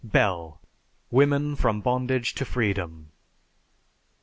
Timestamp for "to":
2.33-2.43